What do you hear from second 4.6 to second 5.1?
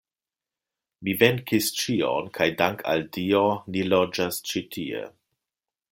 tie.